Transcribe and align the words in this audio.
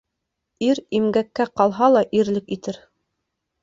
Ир 0.67 0.81
имгәккә 1.01 1.47
ҡалһа 1.61 1.93
ла 1.97 2.05
ирлек 2.23 2.53
итер. 2.61 2.85